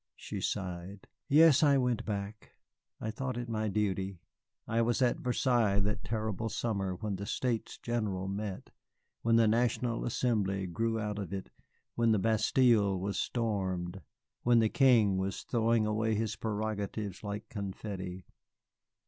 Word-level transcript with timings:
She 0.15 0.41
sighed. 0.41 1.05
"Yes, 1.29 1.61
I 1.61 1.77
went 1.77 2.05
back. 2.05 2.53
I 2.99 3.11
thought 3.11 3.37
it 3.37 3.47
my 3.47 3.67
duty. 3.67 4.19
I 4.67 4.81
was 4.81 4.99
at 4.99 5.17
Versailles 5.19 5.79
that 5.81 6.03
terrible 6.03 6.49
summer 6.49 6.95
when 6.95 7.17
the 7.17 7.27
States 7.27 7.77
General 7.77 8.27
met, 8.27 8.71
when 9.21 9.35
the 9.35 9.47
National 9.47 10.03
Assembly 10.03 10.65
grew 10.65 10.99
out 10.99 11.19
of 11.19 11.31
it, 11.31 11.51
when 11.93 12.13
the 12.13 12.17
Bastille 12.17 12.99
was 12.99 13.19
stormed, 13.19 14.01
when 14.41 14.57
the 14.57 14.69
King 14.69 15.19
was 15.19 15.43
throwing 15.43 15.85
away 15.85 16.15
his 16.15 16.35
prerogatives 16.35 17.23
like 17.23 17.47
confetti. 17.49 18.25